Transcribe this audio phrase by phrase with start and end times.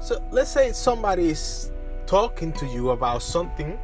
[0.00, 1.72] So let's say somebody is
[2.06, 3.78] talking to you about something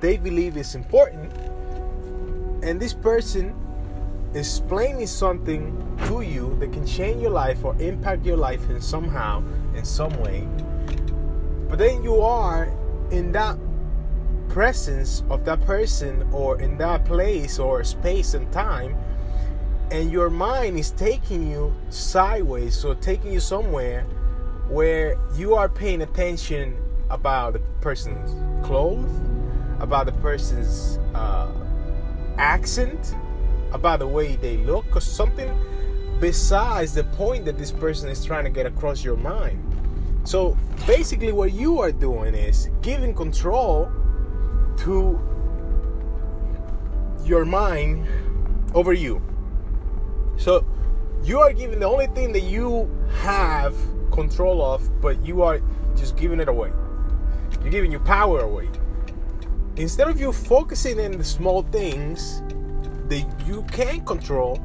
[0.00, 1.32] they believe is important,
[2.62, 3.54] and this person
[4.32, 5.74] is explaining something
[6.06, 9.42] to you that can change your life or impact your life in somehow,
[9.74, 10.46] in some way.
[11.68, 12.72] But then you are
[13.10, 13.58] in that
[14.48, 18.96] presence of that person or in that place or space and time
[19.90, 24.02] and your mind is taking you sideways or taking you somewhere
[24.68, 26.76] where you are paying attention
[27.10, 29.10] about the person's clothes
[29.80, 31.52] about the person's uh,
[32.38, 33.14] accent
[33.72, 35.52] about the way they look or something
[36.20, 39.60] besides the point that this person is trying to get across your mind.
[40.24, 40.56] So
[40.86, 43.90] basically what you are doing is giving control
[44.78, 45.20] to
[47.24, 48.06] your mind
[48.74, 49.22] over you
[50.36, 50.64] so
[51.22, 53.74] you are giving the only thing that you have
[54.12, 55.60] control of, but you are
[55.96, 56.70] just giving it away.
[57.62, 58.68] You're giving your power away.
[59.76, 62.42] Instead of you focusing in the small things
[63.08, 64.56] that you can control,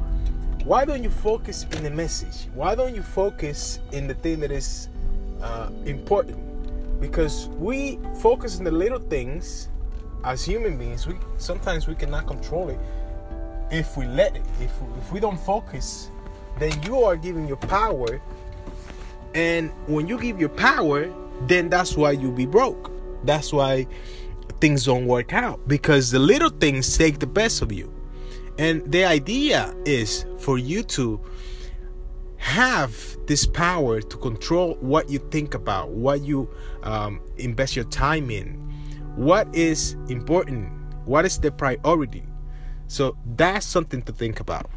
[0.64, 2.48] why don't you focus in the message?
[2.54, 4.88] Why don't you focus in the thing that is
[5.40, 6.38] uh, important?
[7.00, 9.68] Because we focus on the little things
[10.24, 11.06] as human beings.
[11.06, 12.78] We sometimes we cannot control it
[13.70, 16.10] if we let it, if, if we don't focus,
[16.58, 18.20] then you are giving your power.
[19.34, 21.12] And when you give your power,
[21.46, 22.90] then that's why you'll be broke.
[23.24, 23.86] That's why
[24.60, 27.92] things don't work out because the little things take the best of you.
[28.58, 31.20] And the idea is for you to
[32.36, 36.50] have this power to control what you think about, what you
[36.82, 38.54] um, invest your time in,
[39.16, 40.70] what is important,
[41.04, 42.24] what is the priority.
[42.90, 44.68] So that's something to think about.